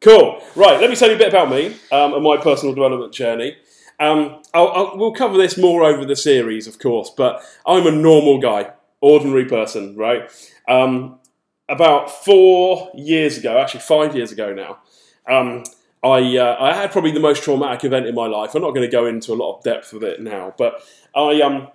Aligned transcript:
Cool. 0.00 0.40
Right, 0.54 0.80
let 0.80 0.90
me 0.90 0.96
tell 0.96 1.08
you 1.08 1.16
a 1.16 1.18
bit 1.18 1.28
about 1.28 1.50
me 1.50 1.76
um, 1.90 2.14
and 2.14 2.22
my 2.22 2.36
personal 2.36 2.74
development 2.74 3.12
journey. 3.12 3.56
Um, 3.98 4.42
I'll, 4.54 4.68
I'll, 4.68 4.96
we'll 4.96 5.12
cover 5.12 5.36
this 5.36 5.58
more 5.58 5.82
over 5.82 6.04
the 6.04 6.14
series, 6.14 6.68
of 6.68 6.78
course, 6.78 7.10
but 7.16 7.42
I'm 7.66 7.86
a 7.86 7.90
normal 7.90 8.38
guy, 8.40 8.70
ordinary 9.00 9.44
person, 9.44 9.96
right? 9.96 10.30
Um, 10.68 11.18
about 11.68 12.10
four 12.10 12.92
years 12.94 13.38
ago, 13.38 13.58
actually 13.58 13.80
five 13.80 14.14
years 14.14 14.30
ago 14.30 14.54
now, 14.54 14.78
um, 15.26 15.64
I, 16.04 16.36
uh, 16.36 16.56
I 16.60 16.74
had 16.74 16.92
probably 16.92 17.10
the 17.10 17.18
most 17.18 17.42
traumatic 17.42 17.84
event 17.84 18.06
in 18.06 18.14
my 18.14 18.28
life. 18.28 18.54
I'm 18.54 18.62
not 18.62 18.70
going 18.70 18.88
to 18.88 18.92
go 18.92 19.04
into 19.04 19.32
a 19.32 19.34
lot 19.34 19.56
of 19.56 19.64
depth 19.64 19.92
with 19.92 20.04
it 20.04 20.22
now, 20.22 20.54
but 20.56 20.80
I 21.12 21.42
um, 21.42 21.68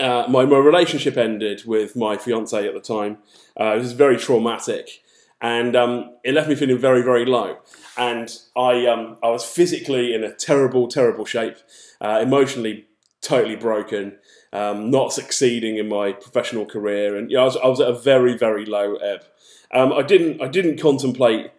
uh, 0.00 0.26
my, 0.28 0.44
my 0.44 0.58
relationship 0.58 1.16
ended 1.16 1.62
with 1.64 1.94
my 1.94 2.16
fiance 2.16 2.66
at 2.66 2.74
the 2.74 2.80
time. 2.80 3.18
Uh, 3.58 3.74
it 3.76 3.78
was 3.78 3.92
very 3.92 4.16
traumatic 4.16 5.03
and 5.40 5.76
um, 5.76 6.16
it 6.24 6.34
left 6.34 6.48
me 6.48 6.54
feeling 6.54 6.78
very, 6.78 7.02
very 7.02 7.24
low. 7.24 7.58
And 7.96 8.30
I, 8.56 8.86
um, 8.86 9.18
I 9.22 9.28
was 9.28 9.44
physically 9.44 10.14
in 10.14 10.24
a 10.24 10.34
terrible, 10.34 10.88
terrible 10.88 11.24
shape, 11.24 11.56
uh, 12.00 12.20
emotionally 12.22 12.86
totally 13.20 13.56
broken, 13.56 14.18
um, 14.52 14.90
not 14.90 15.12
succeeding 15.12 15.76
in 15.78 15.88
my 15.88 16.12
professional 16.12 16.66
career, 16.66 17.16
and 17.16 17.28
know, 17.28 17.42
I, 17.42 17.44
was, 17.44 17.56
I 17.56 17.66
was 17.66 17.80
at 17.80 17.88
a 17.88 17.98
very, 17.98 18.36
very 18.36 18.64
low 18.64 18.96
ebb. 18.96 19.24
Um, 19.72 19.92
I 19.92 20.02
didn't, 20.02 20.40
I 20.40 20.48
didn't 20.48 20.80
contemplate 20.80 21.50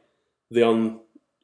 the 0.52 0.68
un, 0.68 1.02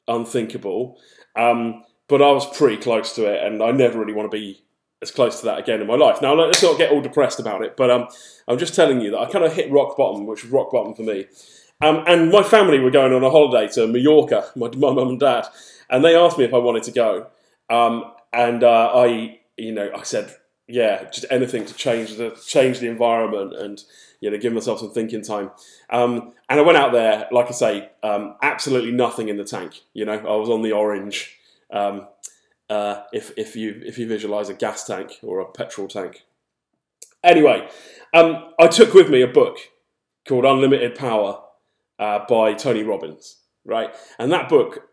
unthinkable, 0.08 0.98
um, 1.36 1.84
but 2.08 2.22
I 2.22 2.30
was 2.30 2.46
pretty 2.56 2.76
close 2.76 3.14
to 3.16 3.26
it, 3.26 3.44
and 3.44 3.62
I 3.62 3.72
never 3.72 3.98
really 3.98 4.14
want 4.14 4.30
to 4.30 4.36
be 4.36 4.62
as 5.02 5.10
close 5.10 5.40
to 5.40 5.46
that 5.46 5.58
again 5.58 5.80
in 5.80 5.86
my 5.86 5.96
life. 5.96 6.22
Now, 6.22 6.34
let's 6.34 6.62
not 6.62 6.78
get 6.78 6.92
all 6.92 7.00
depressed 7.00 7.40
about 7.40 7.62
it, 7.62 7.76
but 7.76 7.90
um, 7.90 8.06
I'm 8.46 8.58
just 8.58 8.74
telling 8.74 9.00
you 9.00 9.10
that 9.10 9.18
I 9.18 9.30
kind 9.30 9.44
of 9.44 9.52
hit 9.52 9.70
rock 9.70 9.96
bottom, 9.96 10.26
which 10.26 10.44
was 10.44 10.52
rock 10.52 10.70
bottom 10.70 10.94
for 10.94 11.02
me. 11.02 11.26
Um, 11.82 12.04
and 12.06 12.30
my 12.30 12.44
family 12.44 12.78
were 12.78 12.92
going 12.92 13.12
on 13.12 13.24
a 13.24 13.30
holiday 13.30 13.70
to 13.74 13.88
Mallorca, 13.88 14.50
my, 14.54 14.68
mum 14.68 14.98
and 14.98 15.20
dad, 15.20 15.46
and 15.90 16.04
they 16.04 16.14
asked 16.14 16.38
me 16.38 16.44
if 16.44 16.54
I 16.54 16.58
wanted 16.58 16.84
to 16.84 16.92
go. 16.92 17.26
Um, 17.68 18.12
and 18.32 18.62
uh, 18.62 18.92
I, 18.94 19.40
you 19.56 19.72
know, 19.72 19.90
I 19.94 20.04
said, 20.04 20.32
yeah, 20.68 21.10
just 21.10 21.26
anything 21.28 21.66
to 21.66 21.74
change 21.74 22.16
the 22.16 22.30
change 22.46 22.78
the 22.78 22.86
environment 22.86 23.54
and 23.54 23.82
you 24.20 24.30
know 24.30 24.38
give 24.38 24.52
myself 24.52 24.78
some 24.78 24.92
thinking 24.92 25.22
time. 25.22 25.50
Um, 25.90 26.32
and 26.48 26.60
I 26.60 26.62
went 26.62 26.78
out 26.78 26.92
there, 26.92 27.26
like 27.32 27.48
I 27.48 27.52
say, 27.52 27.90
um, 28.04 28.36
absolutely 28.42 28.92
nothing 28.92 29.28
in 29.28 29.36
the 29.36 29.44
tank. 29.44 29.80
You 29.92 30.04
know, 30.04 30.12
I 30.12 30.36
was 30.36 30.48
on 30.48 30.62
the 30.62 30.72
orange. 30.72 31.36
Um, 31.70 32.06
uh, 32.70 33.02
if 33.12 33.32
if 33.36 33.56
you 33.56 33.82
if 33.84 33.98
you 33.98 34.06
visualize 34.06 34.48
a 34.48 34.54
gas 34.54 34.86
tank 34.86 35.18
or 35.22 35.40
a 35.40 35.50
petrol 35.50 35.88
tank. 35.88 36.22
Anyway, 37.24 37.68
um, 38.14 38.52
I 38.58 38.68
took 38.68 38.94
with 38.94 39.10
me 39.10 39.20
a 39.20 39.28
book 39.28 39.58
called 40.26 40.44
Unlimited 40.44 40.94
Power 40.94 41.41
uh, 42.02 42.24
by 42.28 42.52
Tony 42.52 42.82
Robbins, 42.82 43.36
right? 43.64 43.94
And 44.18 44.32
that 44.32 44.48
book 44.48 44.88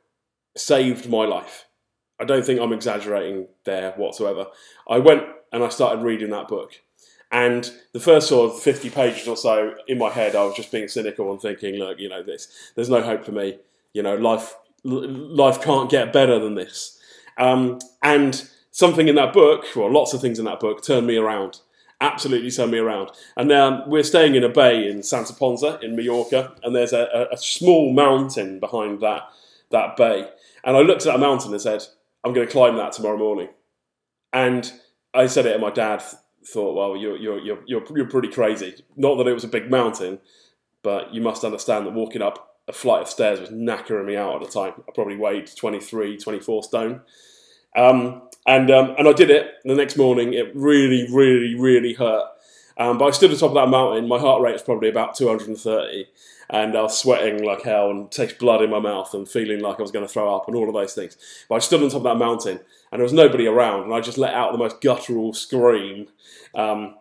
saved 0.56 1.10
my 1.10 1.26
life. 1.26 1.66
I 2.20 2.26
don't 2.26 2.46
think 2.46 2.60
I'm 2.60 2.72
exaggerating 2.72 3.48
there 3.64 3.94
whatsoever. 3.94 4.46
I 4.88 5.00
went 5.00 5.24
and 5.52 5.64
I 5.64 5.70
started 5.70 6.04
reading 6.04 6.30
that 6.30 6.48
book. 6.48 6.74
And 7.32 7.72
the 7.94 8.00
first 8.00 8.28
sort 8.28 8.52
of 8.52 8.62
50 8.62 8.92
pages 8.92 9.28
or 9.28 9.36
so 9.36 9.74
in 9.88 9.98
my 9.98 10.12
head, 10.12 10.36
I 10.36 10.44
was 10.44 10.56
just 10.56 10.72
being 10.72 10.88
cynical 10.88 11.32
and 11.32 11.42
thinking, 11.42 11.76
look, 11.76 11.98
you 12.00 12.10
know, 12.10 12.22
this, 12.22 12.72
there's 12.76 12.90
no 12.90 13.02
hope 13.02 13.26
for 13.26 13.32
me. 13.32 13.58
You 13.94 14.04
know, 14.04 14.16
life, 14.16 14.56
life 14.84 15.62
can't 15.64 15.90
get 15.90 16.14
better 16.14 16.38
than 16.38 16.54
this. 16.54 17.00
Um, 17.40 17.80
and 18.04 18.48
something 18.70 19.08
in 19.08 19.16
that 19.16 19.34
book, 19.34 19.66
well, 19.76 19.92
lots 19.92 20.14
of 20.14 20.22
things 20.22 20.38
in 20.38 20.46
that 20.46 20.60
book, 20.60 20.84
turned 20.84 21.08
me 21.08 21.18
around 21.18 21.62
absolutely 22.02 22.52
turned 22.52 22.72
me 22.72 22.78
around. 22.78 23.12
And 23.36 23.50
now 23.50 23.84
we're 23.88 24.04
staying 24.04 24.36
in 24.36 24.44
a 24.44 24.50
bay 24.50 24.90
in 24.90 25.04
Santa 25.04 25.34
Ponsa 25.34 25.80
in 25.82 25.96
Mallorca, 25.96 26.54
and 26.64 26.76
there's 26.76 26.94
a, 26.94 27.28
a, 27.32 27.38
small 27.38 27.94
mountain 27.94 28.60
behind 28.60 29.02
that 29.02 29.24
that 29.72 29.98
bay. 29.98 30.30
And 30.64 30.76
I 30.76 30.82
looked 30.82 31.06
at 31.06 31.14
that 31.14 31.20
mountain 31.20 31.52
and 31.52 31.62
said, 31.62 31.84
"I'm 32.24 32.34
going 32.34 32.48
to 32.48 32.52
climb 32.52 32.78
that 32.78 32.94
tomorrow 32.94 33.18
morning." 33.18 33.50
And 34.34 34.72
I 35.14 35.28
said 35.28 35.46
it, 35.46 35.54
and 35.54 35.62
my 35.62 35.72
dad 35.72 36.04
thought, 36.46 36.76
"Well, 36.76 36.98
you're 36.98 37.18
you're 37.18 37.40
you're 37.40 37.60
you're, 37.66 37.84
you're 37.96 38.10
pretty 38.10 38.30
crazy." 38.30 38.84
Not 38.96 39.16
that 39.18 39.28
it 39.28 39.34
was 39.34 39.44
a 39.44 39.50
big 39.50 39.70
mountain, 39.70 40.20
but 40.84 41.14
you 41.14 41.22
must 41.22 41.44
understand 41.44 41.86
that 41.86 41.94
walking 41.94 42.22
up 42.22 42.50
a 42.68 42.74
flight 42.74 43.02
of 43.02 43.10
stairs 43.10 43.40
was 43.40 43.50
knackering 43.50 44.06
me 44.06 44.16
out 44.16 44.36
at 44.36 44.48
the 44.48 44.54
time. 44.54 44.74
I 44.88 44.92
probably 44.94 45.18
weighed 45.18 45.50
23, 45.56 46.18
24 46.18 46.64
stone. 46.64 47.02
Um, 47.76 48.24
and 48.46 48.72
um, 48.72 48.96
and 48.98 49.08
I 49.08 49.14
did 49.14 49.30
it. 49.30 49.56
The 49.64 49.76
next 49.76 49.98
morning, 49.98 50.34
it 50.34 50.56
really, 50.56 51.08
really, 51.12 51.56
really 51.56 51.94
hurt. 51.94 52.30
Um, 52.78 52.98
but 52.98 53.06
I 53.06 53.12
stood 53.12 53.32
at 53.32 53.34
the 53.34 53.40
top 53.40 53.50
of 53.50 53.56
that 53.56 53.70
mountain. 53.70 54.08
My 54.08 54.18
heart 54.18 54.42
rate 54.42 54.54
was 54.54 54.64
probably 54.64 54.90
about 54.90 55.14
230, 55.16 56.08
and 56.50 56.78
I 56.78 56.82
was 56.82 56.98
sweating 56.98 57.44
like 57.44 57.62
hell 57.62 57.92
and 57.92 58.10
taste 58.10 58.40
blood 58.40 58.62
in 58.62 58.70
my 58.70 58.80
mouth 58.80 59.14
and 59.14 59.28
feeling 59.28 59.60
like 59.60 59.80
I 59.80 59.82
was 59.82 59.92
going 59.92 60.08
to 60.08 60.12
throw 60.12 60.34
up 60.34 60.48
and 60.48 60.56
all 60.56 60.68
of 60.68 60.74
those 60.74 60.94
things. 60.94 61.18
But 61.50 61.56
I 61.56 61.60
stood 61.60 61.84
on 61.84 61.90
top 61.90 61.98
of 61.98 62.04
that 62.04 62.16
mountain, 62.16 62.60
and 62.92 63.00
there 63.00 63.04
was 63.04 63.14
nobody 63.14 63.48
around, 63.48 63.84
and 63.84 63.94
I 63.94 64.00
just 64.00 64.18
let 64.18 64.34
out 64.34 64.54
the 64.54 64.58
most 64.58 64.80
guttural 64.82 65.34
scream, 65.34 66.08
um, 66.56 66.96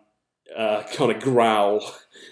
uh, 0.55 0.83
kind 0.93 1.11
of 1.11 1.21
growl. 1.21 1.81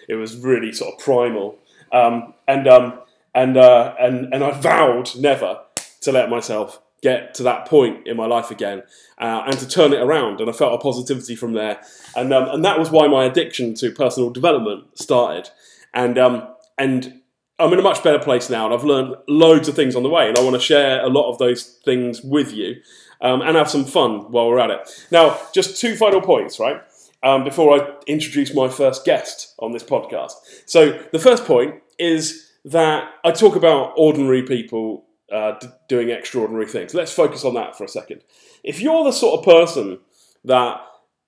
It 0.10 0.16
was 0.16 0.38
really 0.38 0.74
sort 0.74 0.94
of 0.94 1.00
primal, 1.00 1.58
um, 1.92 2.34
and 2.48 2.68
um, 2.68 3.00
and 3.34 3.56
uh, 3.56 3.96
and 4.00 4.34
and 4.34 4.44
I 4.44 4.52
vowed 4.52 5.16
never 5.16 5.62
to 6.02 6.12
let 6.12 6.30
myself 6.30 6.82
get 7.02 7.34
to 7.36 7.44
that 7.44 7.68
point 7.68 8.08
in 8.08 8.18
my 8.18 8.26
life 8.26 8.50
again 8.52 8.82
uh, 9.20 9.44
and 9.46 9.58
to 9.60 9.68
turn 9.68 9.94
it 9.94 10.02
around. 10.02 10.42
And 10.42 10.50
I 10.50 10.54
felt 10.54 10.74
a 10.74 10.78
positivity 10.78 11.36
from 11.36 11.54
there. 11.54 11.80
And, 12.16 12.34
um, 12.34 12.50
and 12.50 12.66
that 12.66 12.80
was 12.80 12.90
why 12.90 13.08
my 13.08 13.26
addiction 13.26 13.74
to 13.76 13.92
personal 13.92 14.30
development 14.30 14.98
started. 14.98 15.50
And, 15.94 16.18
um, 16.18 16.48
and 16.78 17.22
I'm 17.60 17.74
in 17.74 17.80
a 17.80 17.84
much 17.84 18.04
better 18.04 18.20
place 18.20 18.50
now, 18.50 18.66
and 18.66 18.74
I've 18.74 18.84
learned 18.84 19.16
loads 19.28 19.68
of 19.68 19.76
things 19.76 19.96
on 19.96 20.04
the 20.04 20.10
way. 20.10 20.28
And 20.28 20.38
I 20.38 20.44
want 20.44 20.56
to 20.56 20.62
share 20.62 21.04
a 21.04 21.10
lot 21.10 21.32
of 21.32 21.38
those 21.40 21.64
things 21.84 22.22
with 22.22 22.54
you 22.54 22.76
um, 23.22 23.42
and 23.42 23.56
have 23.56 23.70
some 23.70 23.86
fun 23.86 24.32
while 24.32 24.48
we're 24.48 24.60
at 24.60 24.70
it. 24.70 25.08
Now, 25.12 25.40
just 25.54 25.80
two 25.80 25.96
final 25.96 26.22
points, 26.22 26.60
right? 26.60 26.82
Um, 27.24 27.44
before 27.44 27.80
I 27.80 27.96
introduce 28.06 28.54
my 28.54 28.70
first 28.70 29.06
guest 29.06 29.56
on 29.58 29.72
this 29.72 29.84
podcast. 29.84 30.34
So, 30.68 31.04
the 31.12 31.18
first 31.18 31.46
point 31.46 31.82
is 31.98 32.52
that 32.64 33.12
I 33.24 33.32
talk 33.32 33.56
about 33.56 33.94
ordinary 33.98 34.44
people 34.44 35.07
uh, 35.32 35.54
d- 35.60 35.68
doing 35.88 36.10
extraordinary 36.10 36.68
things. 36.68 36.94
Let's 36.94 37.14
focus 37.14 37.44
on 37.44 37.54
that 37.56 37.78
for 37.78 37.84
a 37.84 37.90
second. 37.90 38.22
If 38.64 38.80
you're 38.82 39.04
the 39.04 39.12
sort 39.12 39.40
of 39.40 39.46
person 39.46 40.00
that 40.46 40.82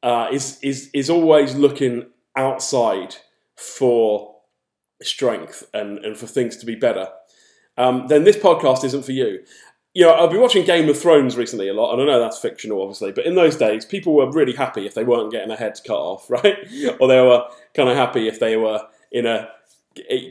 uh, 0.03 0.27
is 0.31 0.59
is 0.61 0.89
is 0.93 1.09
always 1.09 1.55
looking 1.55 2.05
outside 2.35 3.15
for 3.55 4.35
strength 5.01 5.63
and, 5.73 5.99
and 5.99 6.17
for 6.17 6.27
things 6.27 6.57
to 6.57 6.65
be 6.65 6.75
better, 6.75 7.09
um, 7.77 8.07
then 8.07 8.23
this 8.23 8.37
podcast 8.37 8.83
isn't 8.83 9.03
for 9.03 9.11
you. 9.11 9.43
You 9.93 10.05
know, 10.05 10.13
I've 10.13 10.29
been 10.29 10.41
watching 10.41 10.65
Game 10.65 10.87
of 10.87 10.99
Thrones 10.99 11.35
recently 11.35 11.67
a 11.67 11.73
lot, 11.73 11.93
and 11.93 12.01
I 12.01 12.05
know 12.05 12.19
that's 12.19 12.39
fictional, 12.39 12.81
obviously, 12.81 13.11
but 13.11 13.25
in 13.25 13.35
those 13.35 13.55
days, 13.55 13.85
people 13.85 14.13
were 14.13 14.31
really 14.31 14.53
happy 14.53 14.85
if 14.85 14.93
they 14.93 15.03
weren't 15.03 15.31
getting 15.31 15.47
their 15.49 15.57
heads 15.57 15.81
cut 15.81 15.97
off, 15.97 16.29
right? 16.29 16.57
or 16.99 17.07
they 17.07 17.19
were 17.19 17.45
kind 17.73 17.89
of 17.89 17.97
happy 17.97 18.27
if 18.27 18.39
they 18.39 18.55
were 18.55 18.81
in 19.11 19.25
a 19.25 19.49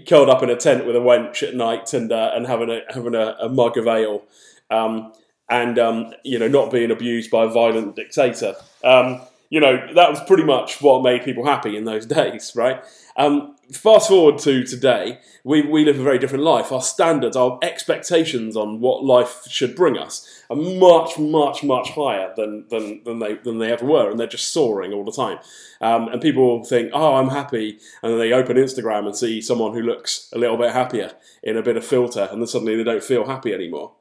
curled 0.06 0.28
up 0.28 0.42
in 0.42 0.50
a 0.50 0.56
tent 0.56 0.86
with 0.86 0.96
a 0.96 1.00
wench 1.00 1.46
at 1.46 1.54
night 1.54 1.92
and 1.92 2.12
uh, 2.12 2.32
and 2.34 2.46
having 2.46 2.70
a 2.70 2.80
having 2.92 3.14
a, 3.14 3.36
a 3.40 3.48
mug 3.48 3.76
of 3.76 3.86
ale, 3.86 4.22
um, 4.70 5.12
and 5.50 5.78
um, 5.78 6.14
you 6.24 6.38
know 6.38 6.48
not 6.48 6.70
being 6.70 6.90
abused 6.90 7.30
by 7.30 7.44
a 7.44 7.48
violent 7.48 7.96
dictator. 7.96 8.54
Um, 8.84 9.20
you 9.50 9.60
know 9.60 9.92
that 9.94 10.10
was 10.10 10.20
pretty 10.24 10.44
much 10.44 10.80
what 10.82 11.02
made 11.02 11.22
people 11.24 11.46
happy 11.46 11.76
in 11.76 11.84
those 11.84 12.06
days, 12.20 12.52
right? 12.54 12.82
Um, 13.16 13.56
fast 13.72 14.08
forward 14.08 14.38
to 14.38 14.62
today, 14.64 15.18
we, 15.42 15.62
we 15.62 15.84
live 15.84 15.98
a 15.98 16.02
very 16.02 16.18
different 16.18 16.44
life. 16.44 16.70
Our 16.70 16.80
standards, 16.80 17.36
our 17.36 17.58
expectations 17.62 18.56
on 18.56 18.80
what 18.80 19.04
life 19.04 19.42
should 19.48 19.74
bring 19.74 19.98
us 19.98 20.44
are 20.48 20.56
much, 20.56 21.18
much, 21.18 21.64
much 21.64 21.90
higher 21.90 22.32
than, 22.36 22.66
than, 22.68 23.02
than, 23.04 23.18
they, 23.18 23.34
than 23.34 23.58
they 23.58 23.72
ever 23.72 23.84
were, 23.84 24.08
and 24.08 24.20
they're 24.20 24.28
just 24.28 24.52
soaring 24.52 24.92
all 24.92 25.04
the 25.04 25.12
time. 25.12 25.38
Um, 25.80 26.08
and 26.08 26.22
people 26.22 26.64
think, 26.64 26.90
oh, 26.94 27.16
I'm 27.16 27.30
happy, 27.30 27.78
and 28.02 28.12
then 28.12 28.18
they 28.20 28.32
open 28.32 28.56
Instagram 28.56 29.06
and 29.06 29.16
see 29.16 29.40
someone 29.40 29.72
who 29.72 29.82
looks 29.82 30.30
a 30.32 30.38
little 30.38 30.56
bit 30.56 30.72
happier 30.72 31.12
in 31.42 31.56
a 31.56 31.62
bit 31.62 31.76
of 31.76 31.84
filter, 31.84 32.28
and 32.30 32.40
then 32.40 32.46
suddenly 32.46 32.76
they 32.76 32.84
don't 32.84 33.02
feel 33.02 33.26
happy 33.26 33.52
anymore. 33.52 33.92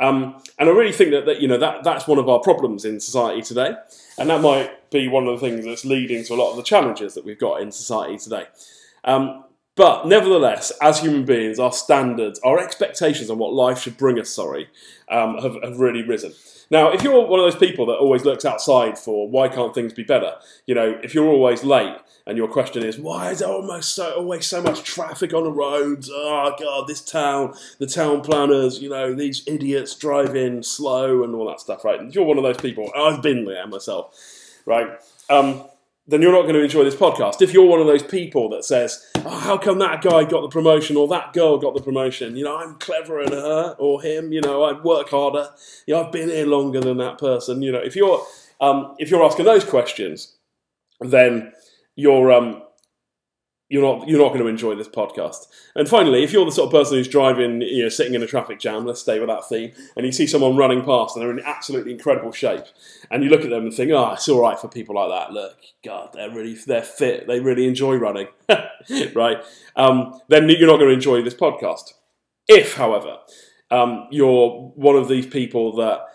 Um, 0.00 0.40
and 0.58 0.68
I 0.68 0.72
really 0.72 0.92
think 0.92 1.10
that, 1.10 1.26
that 1.26 1.40
you 1.40 1.48
know 1.48 1.58
that 1.58 1.82
that's 1.82 2.06
one 2.06 2.18
of 2.18 2.28
our 2.28 2.38
problems 2.38 2.84
in 2.84 3.00
society 3.00 3.42
today, 3.42 3.74
and 4.18 4.30
that 4.30 4.40
might 4.40 4.90
be 4.90 5.08
one 5.08 5.26
of 5.26 5.38
the 5.38 5.46
things 5.46 5.64
that's 5.64 5.84
leading 5.84 6.24
to 6.24 6.34
a 6.34 6.36
lot 6.36 6.50
of 6.50 6.56
the 6.56 6.62
challenges 6.62 7.14
that 7.14 7.24
we've 7.24 7.38
got 7.38 7.60
in 7.60 7.72
society 7.72 8.16
today. 8.16 8.46
Um, 9.04 9.44
but 9.78 10.08
nevertheless, 10.08 10.72
as 10.82 10.98
human 10.98 11.24
beings, 11.24 11.60
our 11.60 11.70
standards, 11.70 12.40
our 12.40 12.58
expectations 12.58 13.30
on 13.30 13.38
what 13.38 13.52
life 13.54 13.80
should 13.80 13.96
bring 13.96 14.18
us, 14.18 14.28
sorry, 14.28 14.68
um, 15.08 15.38
have, 15.38 15.54
have 15.62 15.78
really 15.78 16.02
risen. 16.02 16.32
Now, 16.68 16.90
if 16.90 17.04
you're 17.04 17.24
one 17.24 17.38
of 17.38 17.46
those 17.46 17.54
people 17.54 17.86
that 17.86 17.94
always 17.94 18.24
looks 18.24 18.44
outside 18.44 18.98
for 18.98 19.28
why 19.28 19.46
can't 19.46 19.72
things 19.72 19.92
be 19.92 20.02
better, 20.02 20.34
you 20.66 20.74
know, 20.74 20.98
if 21.04 21.14
you're 21.14 21.28
always 21.28 21.62
late 21.62 21.96
and 22.26 22.36
your 22.36 22.48
question 22.48 22.84
is 22.84 22.98
why 22.98 23.30
is 23.30 23.38
there 23.38 23.48
almost 23.48 23.94
so 23.94 24.16
always 24.16 24.48
so 24.48 24.60
much 24.60 24.82
traffic 24.82 25.32
on 25.32 25.44
the 25.44 25.52
roads? 25.52 26.10
Oh 26.12 26.52
God, 26.58 26.88
this 26.88 27.00
town, 27.00 27.54
the 27.78 27.86
town 27.86 28.22
planners, 28.22 28.80
you 28.80 28.90
know, 28.90 29.14
these 29.14 29.44
idiots 29.46 29.94
driving 29.94 30.64
slow 30.64 31.22
and 31.22 31.36
all 31.36 31.46
that 31.46 31.60
stuff, 31.60 31.84
right? 31.84 32.02
If 32.02 32.16
you're 32.16 32.24
one 32.24 32.36
of 32.36 32.42
those 32.42 32.58
people, 32.58 32.90
I've 32.96 33.22
been 33.22 33.44
there 33.44 33.68
myself, 33.68 34.60
right? 34.66 34.98
Um, 35.30 35.62
then 36.08 36.22
you're 36.22 36.32
not 36.32 36.42
going 36.42 36.54
to 36.54 36.62
enjoy 36.62 36.84
this 36.84 36.96
podcast. 36.96 37.42
If 37.42 37.52
you're 37.52 37.66
one 37.66 37.80
of 37.80 37.86
those 37.86 38.02
people 38.02 38.48
that 38.50 38.64
says, 38.64 39.06
oh, 39.16 39.28
how 39.28 39.58
come 39.58 39.78
that 39.80 40.00
guy 40.00 40.24
got 40.24 40.40
the 40.40 40.48
promotion 40.48 40.96
or 40.96 41.06
that 41.08 41.34
girl 41.34 41.58
got 41.58 41.74
the 41.74 41.82
promotion? 41.82 42.34
You 42.34 42.44
know, 42.44 42.56
I'm 42.56 42.76
cleverer 42.76 43.26
than 43.26 43.38
her 43.38 43.76
or 43.78 44.00
him. 44.00 44.32
You 44.32 44.40
know, 44.40 44.62
I 44.62 44.80
work 44.80 45.10
harder. 45.10 45.50
You 45.86 45.94
know, 45.94 46.04
I've 46.04 46.12
been 46.12 46.30
here 46.30 46.46
longer 46.46 46.80
than 46.80 46.96
that 46.96 47.18
person. 47.18 47.60
You 47.60 47.72
know, 47.72 47.78
if 47.78 47.94
you're 47.94 48.24
um, 48.60 48.96
if 48.98 49.10
you're 49.10 49.22
asking 49.22 49.44
those 49.44 49.64
questions, 49.64 50.34
then 51.00 51.52
you're 51.94 52.32
um, 52.32 52.62
you're 53.68 53.82
not 53.82 54.08
you're 54.08 54.20
not 54.20 54.28
going 54.28 54.40
to 54.40 54.46
enjoy 54.46 54.74
this 54.74 54.88
podcast. 54.88 55.46
And 55.74 55.88
finally, 55.88 56.24
if 56.24 56.32
you're 56.32 56.44
the 56.44 56.52
sort 56.52 56.68
of 56.68 56.72
person 56.72 56.96
who's 56.96 57.08
driving, 57.08 57.60
you 57.60 57.82
know, 57.82 57.88
sitting 57.88 58.14
in 58.14 58.22
a 58.22 58.26
traffic 58.26 58.58
jam, 58.58 58.86
let's 58.86 59.00
stay 59.00 59.18
with 59.18 59.28
that 59.28 59.46
theme, 59.46 59.72
and 59.96 60.06
you 60.06 60.12
see 60.12 60.26
someone 60.26 60.56
running 60.56 60.82
past 60.82 61.14
and 61.14 61.22
they're 61.22 61.36
in 61.36 61.44
absolutely 61.44 61.92
incredible 61.92 62.32
shape, 62.32 62.64
and 63.10 63.22
you 63.22 63.28
look 63.28 63.42
at 63.42 63.50
them 63.50 63.64
and 63.64 63.74
think, 63.74 63.90
oh, 63.90 64.12
it's 64.12 64.28
all 64.28 64.40
right 64.40 64.58
for 64.58 64.68
people 64.68 64.94
like 64.94 65.10
that. 65.10 65.32
Look, 65.32 65.58
God, 65.84 66.10
they're 66.14 66.30
really 66.30 66.54
they're 66.54 66.82
fit. 66.82 67.26
They 67.26 67.40
really 67.40 67.66
enjoy 67.66 67.96
running, 67.96 68.28
right? 69.14 69.38
Um, 69.76 70.18
then 70.28 70.48
you're 70.48 70.68
not 70.68 70.78
going 70.78 70.88
to 70.88 70.94
enjoy 70.94 71.22
this 71.22 71.34
podcast. 71.34 71.92
If, 72.48 72.76
however, 72.76 73.18
um, 73.70 74.08
you're 74.10 74.72
one 74.76 74.96
of 74.96 75.08
these 75.08 75.26
people 75.26 75.76
that 75.76 76.06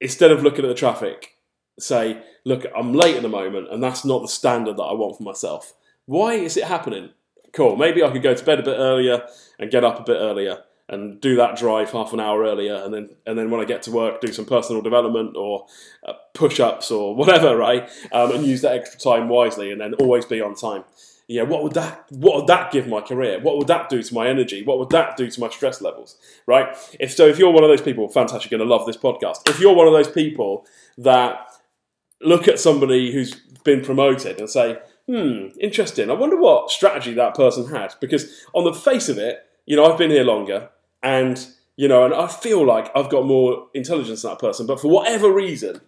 instead 0.00 0.30
of 0.30 0.44
looking 0.44 0.64
at 0.64 0.68
the 0.68 0.74
traffic, 0.74 1.32
say, 1.80 2.22
look, 2.44 2.64
I'm 2.76 2.92
late 2.92 3.16
at 3.16 3.22
the 3.22 3.28
moment, 3.28 3.72
and 3.72 3.82
that's 3.82 4.04
not 4.04 4.22
the 4.22 4.28
standard 4.28 4.76
that 4.76 4.82
I 4.82 4.92
want 4.92 5.16
for 5.16 5.24
myself 5.24 5.72
why 6.06 6.34
is 6.34 6.56
it 6.56 6.64
happening? 6.64 7.10
Cool. 7.52 7.76
Maybe 7.76 8.02
I 8.02 8.10
could 8.10 8.22
go 8.22 8.34
to 8.34 8.44
bed 8.44 8.60
a 8.60 8.64
bit 8.64 8.76
earlier 8.78 9.26
and 9.58 9.70
get 9.70 9.84
up 9.84 10.00
a 10.00 10.02
bit 10.02 10.16
earlier 10.16 10.58
and 10.88 11.20
do 11.20 11.36
that 11.36 11.56
drive 11.56 11.90
half 11.92 12.12
an 12.12 12.20
hour 12.20 12.42
earlier, 12.42 12.74
and 12.74 12.92
then 12.92 13.08
and 13.26 13.38
then 13.38 13.50
when 13.50 13.60
I 13.60 13.64
get 13.64 13.82
to 13.84 13.90
work, 13.90 14.20
do 14.20 14.32
some 14.32 14.44
personal 14.44 14.82
development 14.82 15.34
or 15.36 15.66
uh, 16.06 16.12
push-ups 16.34 16.90
or 16.90 17.14
whatever, 17.14 17.56
right? 17.56 17.88
Um, 18.12 18.32
and 18.32 18.44
use 18.44 18.60
that 18.62 18.72
extra 18.72 19.00
time 19.00 19.28
wisely, 19.28 19.72
and 19.72 19.80
then 19.80 19.94
always 19.94 20.26
be 20.26 20.42
on 20.42 20.54
time. 20.54 20.84
Yeah, 21.26 21.42
what 21.42 21.62
would 21.62 21.72
that 21.72 22.04
what 22.10 22.36
would 22.36 22.46
that 22.48 22.70
give 22.70 22.86
my 22.86 23.00
career? 23.00 23.40
What 23.40 23.56
would 23.56 23.68
that 23.68 23.88
do 23.88 24.02
to 24.02 24.14
my 24.14 24.26
energy? 24.26 24.62
What 24.62 24.78
would 24.78 24.90
that 24.90 25.16
do 25.16 25.30
to 25.30 25.40
my 25.40 25.48
stress 25.48 25.80
levels? 25.80 26.18
Right? 26.46 26.76
If 27.00 27.14
so, 27.14 27.26
if 27.26 27.38
you're 27.38 27.50
one 27.50 27.64
of 27.64 27.70
those 27.70 27.80
people, 27.80 28.08
fantastic, 28.08 28.50
you're 28.50 28.58
going 28.58 28.68
to 28.68 28.74
love 28.74 28.86
this 28.86 28.98
podcast. 28.98 29.48
If 29.48 29.60
you're 29.60 29.74
one 29.74 29.86
of 29.86 29.94
those 29.94 30.10
people 30.10 30.66
that 30.98 31.46
look 32.20 32.46
at 32.46 32.60
somebody 32.60 33.10
who's 33.12 33.34
been 33.64 33.82
promoted 33.82 34.38
and 34.38 34.50
say, 34.50 34.78
hmm, 35.06 35.48
interesting. 35.60 36.10
I 36.10 36.14
wonder 36.14 36.36
what 36.36 36.70
strategy 36.70 37.14
that 37.14 37.34
person 37.34 37.68
had 37.68 37.94
because 38.00 38.44
on 38.52 38.64
the 38.64 38.74
face 38.74 39.08
of 39.08 39.18
it, 39.18 39.46
you 39.66 39.76
know, 39.76 39.84
I've 39.84 39.98
been 39.98 40.10
here 40.10 40.24
longer 40.24 40.70
and 41.02 41.46
you 41.76 41.88
know, 41.88 42.04
and 42.04 42.14
I 42.14 42.28
feel 42.28 42.64
like 42.64 42.90
I've 42.96 43.10
got 43.10 43.26
more 43.26 43.66
intelligence 43.74 44.22
than 44.22 44.32
that 44.32 44.38
person, 44.38 44.66
but 44.66 44.80
for 44.80 44.88
whatever 44.88 45.32
reason, 45.32 45.80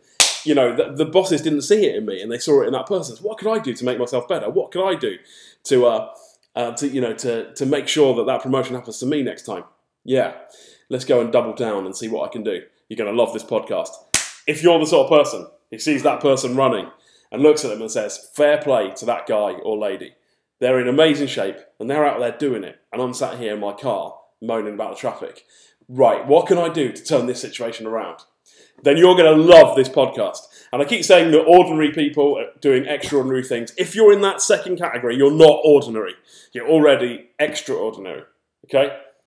you 0.45 0.55
know, 0.55 0.75
the, 0.75 0.93
the 0.93 1.05
bosses 1.05 1.43
didn't 1.43 1.63
see 1.63 1.87
it 1.87 1.97
in 1.97 2.07
me 2.07 2.21
and 2.21 2.31
they 2.31 2.39
saw 2.39 2.63
it 2.63 2.67
in 2.67 2.73
that 2.73 2.87
person. 2.87 3.17
So 3.17 3.23
what 3.23 3.39
could 3.39 3.49
I 3.49 3.59
do 3.59 3.73
to 3.73 3.85
make 3.85 3.99
myself 3.99 4.27
better? 4.29 4.51
What 4.51 4.73
could 4.73 4.87
I 4.87 4.95
do 4.95 5.17
to, 5.65 5.87
uh, 5.87 6.15
uh, 6.55 6.73
to 6.73 6.89
you 6.89 7.01
know, 7.01 7.13
to 7.15 7.53
to 7.55 7.67
make 7.67 7.87
sure 7.89 8.15
that 8.17 8.27
that 8.27 8.43
promotion 8.43 8.75
happens 8.75 8.99
to 8.99 9.07
me 9.07 9.23
next 9.23 9.43
time? 9.43 9.65
Yeah, 10.05 10.35
let's 10.89 11.05
go 11.05 11.21
and 11.21 11.33
double 11.33 11.53
down 11.53 11.85
and 11.85 11.97
see 11.97 12.09
what 12.09 12.29
I 12.29 12.33
can 12.33 12.43
do. 12.43 12.63
You're 12.89 12.97
going 12.97 13.15
to 13.15 13.21
love 13.21 13.33
this 13.33 13.45
podcast. 13.45 13.91
If 14.47 14.63
you're 14.63 14.79
the 14.79 14.87
sort 14.87 15.11
of 15.11 15.27
person 15.27 15.47
who 15.71 15.79
sees 15.79 16.03
that 16.05 16.21
person 16.21 16.57
running 16.57 16.91
and 17.31 17.43
looks 17.43 17.65
at 17.65 17.71
them 17.71 17.81
and 17.81 17.91
says, 17.91 18.31
fair 18.35 18.59
play 18.59 18.93
to 18.97 19.05
that 19.07 19.27
guy 19.27 19.53
or 19.53 19.77
lady. 19.77 20.15
They're 20.61 20.81
in 20.81 20.89
amazing 20.89 21.29
shape 21.29 21.57
and 21.79 21.91
they're 21.91 22.07
out 22.07 22.21
there 22.21 22.37
doing 22.37 22.65
it. 22.65 22.81
And 22.93 23.03
I'm 23.03 23.15
sat 23.15 23.39
here 23.39 23.55
in 23.55 23.61
my 23.61 23.73
car 23.73 24.17
moaning 24.41 24.75
about 24.75 24.95
the 24.95 25.01
traffic. 25.01 25.45
Right, 25.89 26.27
what 26.27 26.47
can 26.47 26.59
I 26.59 26.69
do 26.69 26.93
to 26.93 27.05
turn 27.05 27.27
this 27.27 27.41
situation 27.41 27.87
around? 27.87 28.21
Then 28.83 28.97
you're 28.97 29.17
going 29.17 29.35
to 29.35 29.43
love 29.43 29.77
this 29.77 29.89
podcast. 29.89 30.39
And 30.73 30.83
I 30.83 30.85
keep 30.85 31.05
saying 31.05 31.31
that 31.31 31.45
ordinary 31.45 31.93
people 31.93 32.39
are 32.39 32.49
doing 32.61 32.87
extraordinary 32.87 33.43
things. 33.43 33.73
If 33.79 33.95
you're 33.95 34.13
in 34.13 34.21
that 34.23 34.43
second 34.43 34.79
category, 34.79 35.17
you're 35.17 35.31
not 35.31 35.61
ordinary. 35.65 36.15
You're 36.53 36.69
already 36.69 37.31
extraordinary. 37.39 38.25
Okay? 38.65 38.99